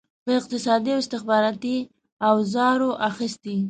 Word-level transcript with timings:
په 0.25 0.31
اقتصادي 0.39 0.89
او 0.93 0.99
استخباراتي 1.03 1.77
اوزارو 2.29 2.89
اخیستي. 3.09 3.57